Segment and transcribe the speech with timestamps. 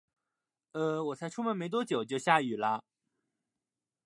[0.71, 2.83] 呃，我才出门没多久，就下雨了